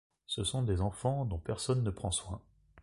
Ce 0.25 0.43
sont 0.43 0.63
des 0.63 0.81
enfants 0.81 1.25
dont 1.25 1.37
personne 1.37 1.83
ne 1.83 1.91
prend 1.91 2.09
soin. 2.09 2.41